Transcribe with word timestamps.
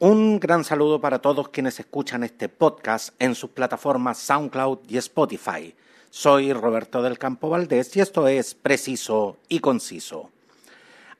Un 0.00 0.40
gran 0.40 0.64
saludo 0.64 1.00
para 1.00 1.20
todos 1.20 1.50
quienes 1.50 1.78
escuchan 1.78 2.24
este 2.24 2.48
podcast 2.48 3.14
en 3.20 3.36
sus 3.36 3.50
plataformas 3.50 4.18
SoundCloud 4.18 4.80
y 4.88 4.96
Spotify. 4.96 5.72
Soy 6.10 6.52
Roberto 6.52 7.00
del 7.00 7.16
Campo 7.16 7.48
Valdés 7.48 7.96
y 7.96 8.00
esto 8.00 8.26
es 8.26 8.56
Preciso 8.56 9.38
y 9.48 9.60
Conciso. 9.60 10.30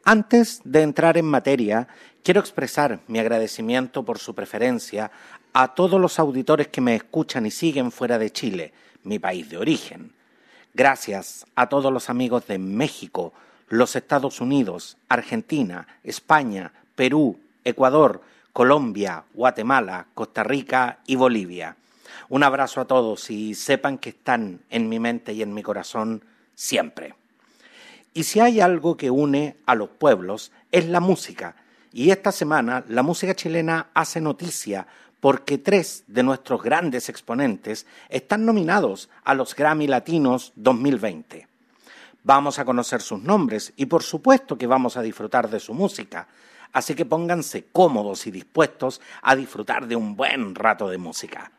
Antes 0.03 0.61
de 0.65 0.83
entrar 0.83 1.17
en 1.17 1.25
materia, 1.25 1.87
quiero 2.25 2.41
expresar 2.41 2.99
mi 3.07 3.21
agradecimiento 3.21 4.05
por 4.05 4.19
su 4.19 4.35
preferencia 4.35 5.13
a 5.53 5.73
todos 5.75 6.01
los 6.01 6.19
auditores 6.19 6.67
que 6.67 6.81
me 6.81 6.97
escuchan 6.97 7.47
y 7.47 7.53
siguen 7.53 7.93
fuera 7.93 8.19
de 8.19 8.33
Chile, 8.33 8.73
mi 9.05 9.21
país 9.21 9.49
de 9.51 9.57
origen. 9.57 10.13
Gracias 10.75 11.47
a 11.55 11.69
todos 11.69 11.93
los 11.93 12.11
amigos 12.11 12.49
de 12.49 12.59
México, 12.59 13.33
los 13.69 13.95
Estados 13.95 14.41
Unidos, 14.41 14.97
Argentina, 15.09 15.87
España, 16.03 16.73
Perú, 16.97 17.39
Ecuador, 17.63 18.21
Colombia, 18.55 19.25
Guatemala, 19.35 20.07
Costa 20.15 20.45
Rica 20.45 21.01
y 21.09 21.17
Bolivia. 21.17 21.77
Un 22.29 22.45
abrazo 22.45 22.81
a 22.81 22.85
todos 22.85 23.29
y 23.29 23.57
sepan 23.57 23.99
que 23.99 24.11
están 24.11 24.61
en 24.71 24.89
mi 24.89 25.01
mente 25.01 25.33
y 25.33 25.43
en 25.43 25.53
mi 25.53 25.65
corazón 25.65 26.23
siempre. 26.55 27.17
Y 28.15 28.23
si 28.23 28.39
hay 28.39 28.61
algo 28.61 28.97
que 28.97 29.11
une 29.11 29.57
a 29.67 29.75
los 29.75 29.89
pueblos 29.89 30.53
es 30.71 30.87
la 30.87 31.01
música. 31.01 31.57
Y 31.93 32.13
esta 32.13 32.31
semana 32.31 32.85
la 32.89 33.03
música 33.03 33.35
chilena 33.35 33.89
hace 33.93 34.21
noticia 34.21 34.87
porque 35.19 35.59
tres 35.59 36.05
de 36.07 36.23
nuestros 36.23 36.63
grandes 36.63 37.09
exponentes 37.09 37.87
están 38.09 38.47
nominados 38.47 39.11
a 39.25 39.35
los 39.35 39.57
Grammy 39.57 39.89
Latinos 39.89 40.53
2020. 40.55 41.49
Vamos 42.23 42.61
a 42.61 42.65
conocer 42.65 43.03
sus 43.03 43.21
nombres 43.21 43.73
y 43.75 43.87
por 43.87 44.05
supuesto 44.05 44.57
que 44.57 44.69
vamos 44.69 44.97
a 44.97 45.03
disfrutar 45.03 45.51
de 45.51 45.59
su 45.59 45.75
música, 45.75 46.29
así 46.75 46.95
que 46.95 47.07
pónganse 47.07 47.69
cómodos 47.73 48.27
y 48.27 48.31
dispuestos 48.31 49.01
a 49.23 49.35
disfrutar 49.35 49.87
de 49.87 49.97
un 49.97 50.15
buen 50.17 50.55
rato 50.55 50.91
de 50.91 50.99
música. 50.99 51.53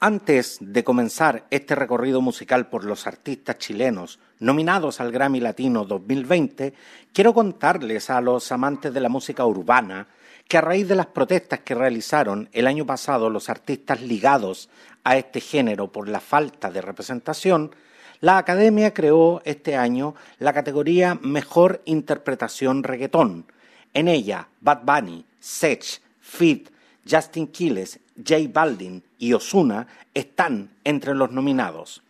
Antes 0.00 0.58
de 0.60 0.82
comenzar 0.82 1.46
este 1.50 1.74
recorrido 1.74 2.20
musical 2.20 2.68
por 2.68 2.84
los 2.84 3.06
artistas 3.06 3.58
chilenos 3.58 4.18
nominados 4.38 5.00
al 5.00 5.12
Grammy 5.12 5.40
Latino 5.40 5.84
2020, 5.84 6.74
quiero 7.12 7.34
contarles 7.34 8.08
a 8.08 8.20
los 8.20 8.50
amantes 8.50 8.94
de 8.94 9.00
la 9.00 9.08
música 9.08 9.44
urbana 9.44 10.08
que 10.48 10.58
a 10.58 10.60
raíz 10.60 10.88
de 10.88 10.96
las 10.96 11.06
protestas 11.06 11.60
que 11.60 11.74
realizaron 11.74 12.48
el 12.52 12.66
año 12.66 12.84
pasado 12.84 13.30
los 13.30 13.48
artistas 13.48 14.00
ligados 14.00 14.70
a 15.04 15.16
este 15.16 15.40
género 15.40 15.90
por 15.90 16.08
la 16.08 16.20
falta 16.20 16.70
de 16.70 16.82
representación, 16.82 17.74
la 18.20 18.38
Academia 18.38 18.94
creó 18.94 19.40
este 19.44 19.76
año 19.76 20.14
la 20.38 20.52
categoría 20.52 21.18
Mejor 21.20 21.80
Interpretación 21.84 22.84
Reggaetón, 22.84 23.46
en 23.94 24.08
ella, 24.08 24.48
Bad 24.60 24.82
Bunny, 24.84 25.24
Sech, 25.40 26.00
Fit, 26.20 26.68
Justin 27.08 27.48
Quiles, 27.48 27.98
J 28.16 28.48
Balvin 28.52 29.02
y 29.18 29.32
Osuna 29.32 29.86
están 30.14 30.70
entre 30.84 31.14
los 31.14 31.30
nominados. 31.30 32.02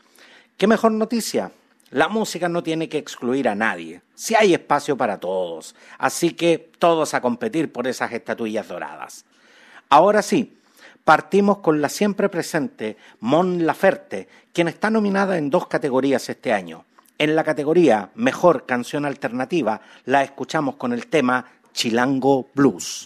¿Qué 0.56 0.66
mejor 0.66 0.92
noticia? 0.92 1.50
La 1.90 2.08
música 2.08 2.48
no 2.48 2.62
tiene 2.62 2.88
que 2.88 2.98
excluir 2.98 3.48
a 3.48 3.54
nadie. 3.54 4.00
Si 4.14 4.34
hay 4.34 4.54
espacio 4.54 4.96
para 4.96 5.18
todos. 5.18 5.74
Así 5.98 6.32
que 6.32 6.70
todos 6.78 7.14
a 7.14 7.20
competir 7.20 7.72
por 7.72 7.86
esas 7.86 8.12
estatuillas 8.12 8.68
doradas. 8.68 9.24
Ahora 9.88 10.22
sí, 10.22 10.56
partimos 11.04 11.58
con 11.58 11.82
la 11.82 11.88
siempre 11.88 12.28
presente 12.28 12.96
Mon 13.20 13.66
Laferte, 13.66 14.28
quien 14.52 14.68
está 14.68 14.88
nominada 14.88 15.36
en 15.36 15.50
dos 15.50 15.66
categorías 15.66 16.28
este 16.28 16.52
año. 16.52 16.84
En 17.18 17.36
la 17.36 17.44
categoría 17.44 18.10
Mejor 18.14 18.64
Canción 18.64 19.04
Alternativa 19.04 19.80
la 20.06 20.22
escuchamos 20.22 20.76
con 20.76 20.92
el 20.92 21.08
tema 21.08 21.46
Chilango 21.74 22.46
Blues. 22.54 23.04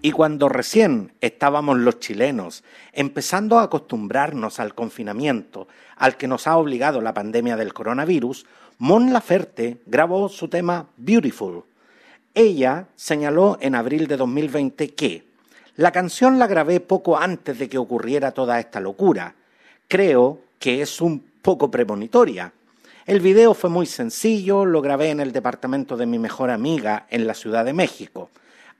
Y 0.00 0.12
cuando 0.12 0.48
recién 0.48 1.12
estábamos 1.20 1.78
los 1.78 1.98
chilenos 1.98 2.62
empezando 2.92 3.58
a 3.58 3.64
acostumbrarnos 3.64 4.60
al 4.60 4.74
confinamiento 4.74 5.66
al 5.96 6.16
que 6.16 6.28
nos 6.28 6.46
ha 6.46 6.56
obligado 6.56 7.00
la 7.00 7.14
pandemia 7.14 7.56
del 7.56 7.74
coronavirus, 7.74 8.46
Mon 8.78 9.12
Laferte 9.12 9.78
grabó 9.86 10.28
su 10.28 10.46
tema 10.46 10.86
Beautiful. 10.96 11.64
Ella 12.32 12.86
señaló 12.94 13.58
en 13.60 13.74
abril 13.74 14.06
de 14.06 14.16
2020 14.16 14.94
que 14.94 15.24
la 15.74 15.90
canción 15.90 16.38
la 16.38 16.46
grabé 16.46 16.78
poco 16.78 17.18
antes 17.18 17.58
de 17.58 17.68
que 17.68 17.78
ocurriera 17.78 18.30
toda 18.30 18.60
esta 18.60 18.78
locura. 18.78 19.34
Creo 19.88 20.40
que 20.60 20.80
es 20.80 21.00
un 21.00 21.24
poco 21.42 21.72
premonitoria. 21.72 22.52
El 23.06 23.20
video 23.20 23.54
fue 23.54 23.70
muy 23.70 23.86
sencillo, 23.86 24.64
lo 24.64 24.80
grabé 24.80 25.10
en 25.10 25.18
el 25.18 25.32
departamento 25.32 25.96
de 25.96 26.06
mi 26.06 26.18
mejor 26.18 26.50
amiga 26.50 27.06
en 27.10 27.26
la 27.26 27.34
Ciudad 27.34 27.64
de 27.64 27.72
México. 27.72 28.30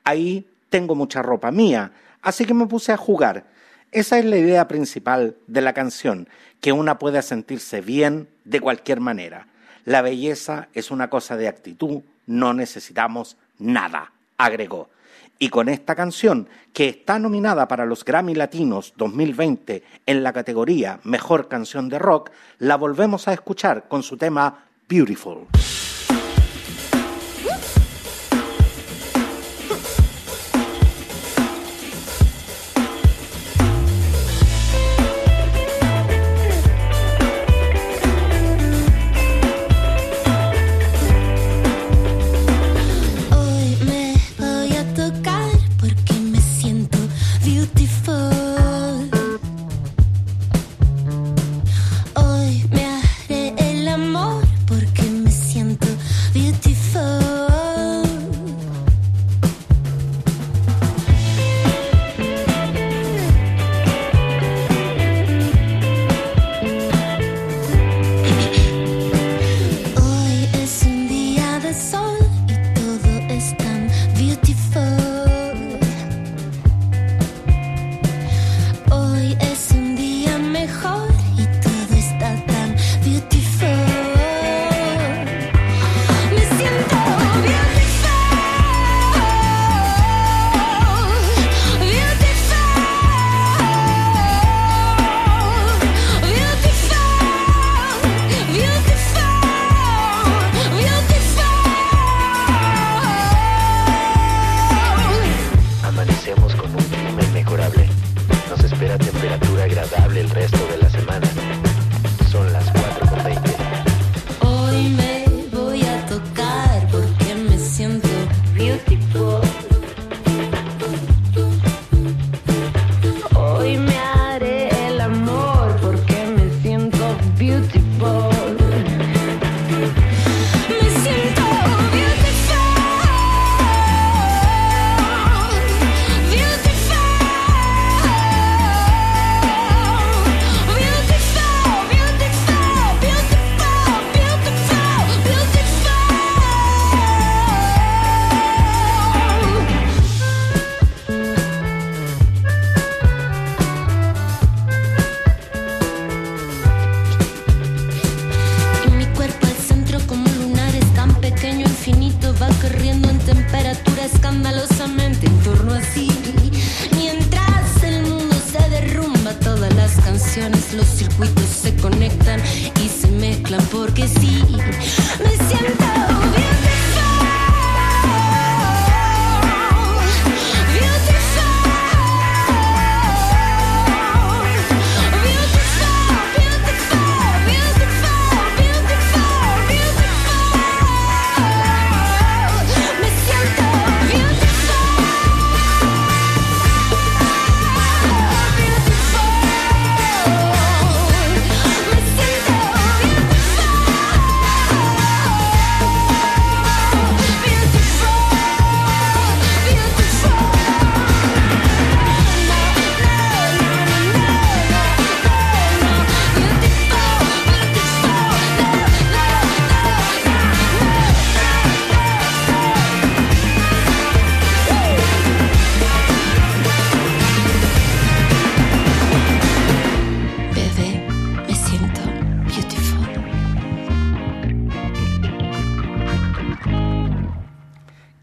Ahí 0.05 0.47
tengo 0.71 0.95
mucha 0.95 1.23
ropa 1.23 1.51
mía, 1.51 1.93
así 2.23 2.45
que 2.45 2.55
me 2.55 2.67
puse 2.67 2.93
a 2.93 2.97
jugar. 2.97 3.45
Esa 3.91 4.19
es 4.19 4.25
la 4.25 4.37
idea 4.37 4.69
principal 4.69 5.37
de 5.47 5.63
la 5.63 5.73
canción, 5.73 6.29
que 6.61 6.73
una 6.73 6.99
pueda 6.99 7.23
sentirse 7.23 7.81
bien 7.81 8.29
de 8.45 8.61
cualquier 8.61 9.01
manera. 9.01 9.47
La 9.85 10.03
belleza 10.03 10.69
es 10.75 10.91
una 10.91 11.09
cosa 11.09 11.37
de 11.37 11.49
actitud, 11.49 12.03
no 12.27 12.53
necesitamos 12.53 13.37
nada, 13.59 14.13
agregó. 14.37 14.91
Y 15.39 15.51
con 15.51 15.69
esta 15.69 15.95
canción, 15.95 16.49
que 16.73 16.89
está 16.89 17.19
nominada 17.19 17.69
para 17.69 17.87
los 17.87 18.05
Grammy 18.05 18.35
Latinos 18.35 18.93
2020 18.97 19.85
en 20.05 20.23
la 20.23 20.33
categoría 20.33 21.01
Mejor 21.05 21.49
Canción 21.49 21.89
de 21.89 21.99
Rock, 21.99 22.31
la 22.59 22.77
volvemos 22.77 23.29
a 23.29 23.33
escuchar 23.33 23.87
con 23.89 24.03
su 24.03 24.17
tema 24.17 24.65
Beautiful. 24.89 25.47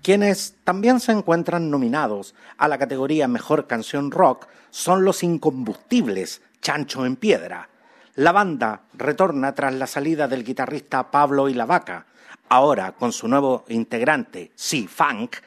Quienes 0.06 0.54
también 0.64 1.00
se 1.00 1.14
encuentran 1.14 1.72
nominados 1.72 2.36
a 2.60 2.68
la 2.68 2.78
categoría 2.78 3.28
Mejor 3.28 3.66
Canción 3.66 4.12
Rock 4.12 4.46
son 4.70 5.04
los 5.04 5.24
incombustibles 5.24 6.44
Chancho 6.62 7.08
en 7.08 7.16
Piedra. 7.16 7.70
La 8.14 8.32
banda 8.32 8.82
retorna 8.94 9.56
tras 9.56 9.74
la 9.74 9.88
salida 9.88 10.28
del 10.28 10.44
guitarrista 10.44 11.10
Pablo 11.10 11.50
y 11.50 11.56
la 11.56 11.66
Vaca, 11.66 12.06
ahora 12.50 12.92
con 12.92 13.12
su 13.14 13.28
nuevo 13.28 13.66
integrante, 13.68 14.52
Si 14.54 14.86
Funk, 14.86 15.38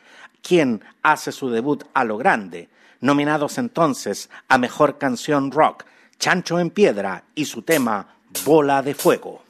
quien 0.43 0.83
hace 1.05 1.31
su 1.31 1.51
debut 1.51 1.85
a 1.95 2.03
lo 2.03 2.19
grande, 2.19 2.69
nominados 3.01 3.59
entonces 3.59 4.29
a 4.49 4.59
Mejor 4.59 4.99
Canción 4.99 5.53
Rock, 5.53 5.85
Chancho 6.19 6.59
en 6.59 6.71
Piedra 6.71 7.23
y 7.37 7.45
su 7.45 7.63
tema 7.63 8.09
Bola 8.45 8.83
de 8.83 8.97
Fuego. 8.97 9.45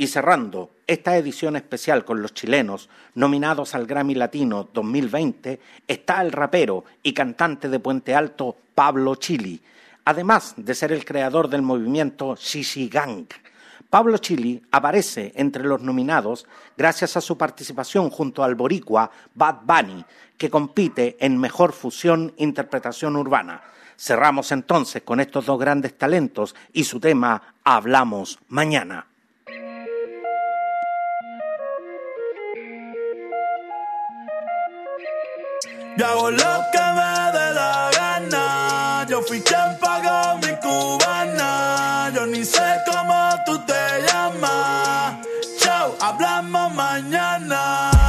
Y 0.00 0.06
cerrando 0.06 0.70
esta 0.86 1.18
edición 1.18 1.56
especial 1.56 2.06
con 2.06 2.22
los 2.22 2.32
chilenos 2.32 2.88
nominados 3.16 3.74
al 3.74 3.86
Grammy 3.86 4.14
Latino 4.14 4.66
2020, 4.72 5.60
está 5.86 6.22
el 6.22 6.32
rapero 6.32 6.86
y 7.02 7.12
cantante 7.12 7.68
de 7.68 7.80
Puente 7.80 8.14
Alto 8.14 8.56
Pablo 8.74 9.16
Chili, 9.16 9.60
además 10.06 10.54
de 10.56 10.74
ser 10.74 10.92
el 10.92 11.04
creador 11.04 11.50
del 11.50 11.60
movimiento 11.60 12.34
Shishi 12.34 12.88
Gang. 12.88 13.26
Pablo 13.90 14.16
Chili 14.16 14.62
aparece 14.70 15.34
entre 15.36 15.64
los 15.64 15.82
nominados 15.82 16.46
gracias 16.78 17.18
a 17.18 17.20
su 17.20 17.36
participación 17.36 18.08
junto 18.08 18.42
al 18.42 18.54
boricua 18.54 19.10
Bad 19.34 19.56
Bunny, 19.64 20.02
que 20.38 20.48
compite 20.48 21.18
en 21.20 21.36
Mejor 21.36 21.74
Fusión 21.74 22.32
Interpretación 22.38 23.16
Urbana. 23.16 23.60
Cerramos 23.98 24.50
entonces 24.50 25.02
con 25.02 25.20
estos 25.20 25.44
dos 25.44 25.60
grandes 25.60 25.98
talentos 25.98 26.54
y 26.72 26.84
su 26.84 26.98
tema 27.00 27.54
Hablamos 27.64 28.38
Mañana. 28.48 29.09
Yo 36.00 36.06
hago 36.06 36.30
lo 36.30 36.52
que 36.72 36.84
me 36.96 37.38
dé 37.38 37.52
la 37.52 37.90
gana. 37.92 39.06
Yo 39.06 39.20
fui 39.20 39.42
quien 39.42 39.76
pagó 39.78 40.38
mi 40.38 40.56
cubana. 40.56 42.10
Yo 42.14 42.24
ni 42.24 42.42
sé 42.42 42.80
cómo 42.90 43.34
tú 43.44 43.58
te 43.66 44.00
llamas. 44.06 45.16
Chao, 45.58 45.94
hablamos 46.00 46.72
mañana. 46.72 47.99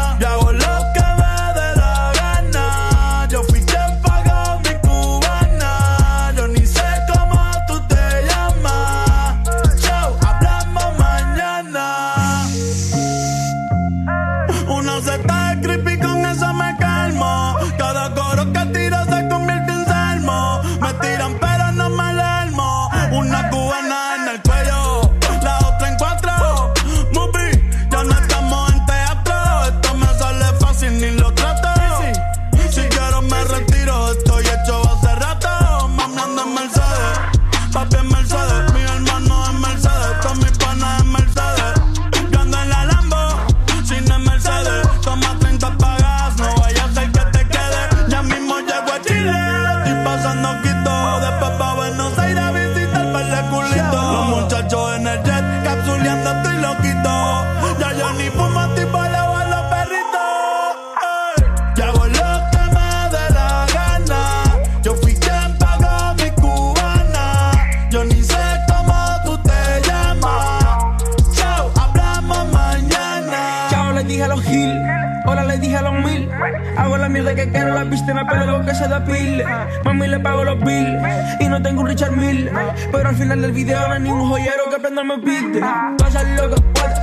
Quiero, 78.25 78.45
pelo 78.45 78.65
que 78.65 78.75
se 78.75 78.87
depile. 78.87 79.45
Mami 79.83 80.07
le 80.07 80.19
pago 80.19 80.43
los 80.43 80.59
bills. 80.59 81.01
Y 81.39 81.47
no 81.47 81.61
tengo 81.61 81.81
un 81.81 81.87
Richard 81.87 82.15
Mill. 82.15 82.49
Pero 82.91 83.09
al 83.09 83.15
final 83.15 83.41
del 83.41 83.51
video 83.51 83.87
no 83.87 83.93
hay 83.93 84.01
ningún 84.01 84.29
joyero 84.29 84.69
que 84.69 84.79
prenda 84.79 85.03
me 85.03 85.17
pide. 85.19 85.61
Pasa 85.97 86.23
lo 86.23 86.55
que 86.55 86.61
puede, 86.61 86.95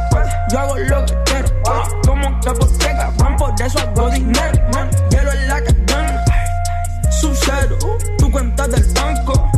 yo 0.50 0.58
hago 0.58 0.76
lo 0.76 1.06
que 1.06 1.14
quiero. 1.24 1.48
Como 2.06 2.40
que 2.40 2.50
cabrón, 2.96 3.36
por 3.36 3.62
eso 3.62 3.78
hago 3.78 4.10
dinero. 4.10 4.58
Hielo 5.10 5.32
en 5.32 5.48
la 5.48 5.60
cadena. 5.60 6.24
Sub 7.10 7.34
cero, 7.34 7.76
tu 8.18 8.30
cuenta 8.30 8.66
del 8.68 8.84
banco. 8.94 9.50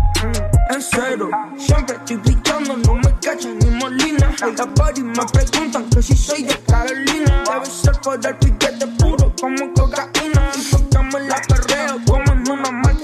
En 0.70 0.82
cero, 0.82 1.30
siempre 1.56 1.96
estoy 1.96 2.16
brillando, 2.16 2.76
no 2.76 2.94
me 2.94 3.12
cachan 3.20 3.58
ni 3.58 3.70
molina. 3.70 4.30
Hay 4.42 4.54
y 4.96 5.02
me 5.02 5.26
preguntan 5.32 5.84
que 5.90 6.02
si 6.02 6.16
soy 6.16 6.42
de 6.44 6.56
Carolina. 6.60 7.42
Debe 7.52 7.66
ser 7.66 7.92
por 8.02 8.24
el 8.24 8.36
piquete 8.36 8.86
puro 8.98 9.32
como 9.40 9.72
cocaína. 9.74 10.19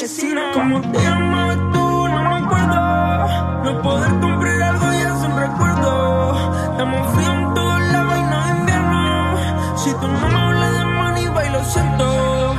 Marquesina. 0.07 0.53
Como 0.53 0.81
te 0.81 0.99
llamabas 0.99 1.57
tú, 1.73 2.09
no 2.09 2.23
me 2.23 2.47
acuerdo. 2.47 3.65
No 3.65 3.83
poder 3.83 4.11
cumplir 4.21 4.63
algo 4.63 4.93
ya 4.93 5.09
es 5.09 5.25
un 5.25 5.39
recuerdo. 5.39 6.79
Hemos 6.79 7.15
frío 7.15 7.33
en 7.33 7.55
todos 7.55 7.81
lados 7.93 8.19
y 8.19 8.23
no 8.23 8.59
invierno. 8.59 9.37
Si 9.77 9.91
tú 9.91 10.07
no 10.07 10.29
me 10.29 10.39
hablas 10.39 10.73
de 10.73 10.85
money, 10.85 11.29
bailo 11.29 11.65
siento. 11.65 12.57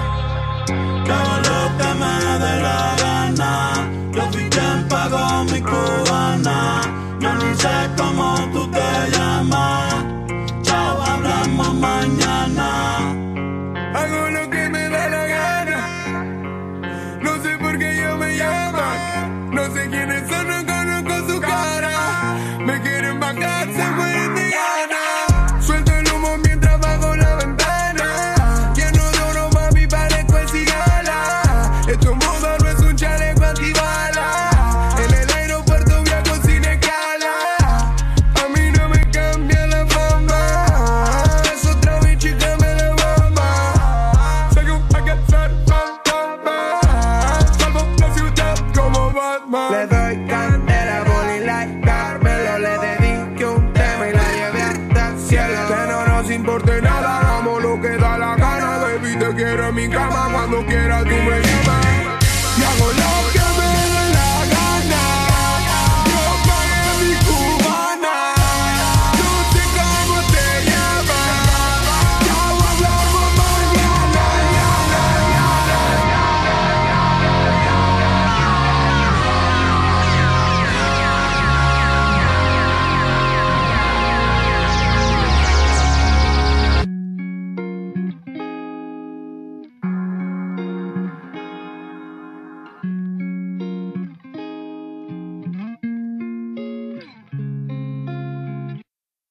tout 32.01 32.09
le 32.09 32.15
monde 32.15 32.56